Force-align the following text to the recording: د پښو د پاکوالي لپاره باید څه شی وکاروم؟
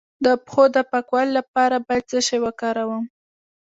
د 0.25 0.27
پښو 0.45 0.63
د 0.75 0.77
پاکوالي 0.91 1.31
لپاره 1.39 1.75
باید 1.87 2.03
څه 2.11 2.19
شی 2.27 2.37
وکاروم؟ 2.45 3.03